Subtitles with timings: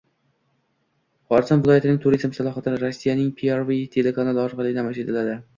[1.33, 5.39] Xorazm valoyatining turizm salohiyati Rossiyaning “Pervыy” telekanali orqali namoyish etiladi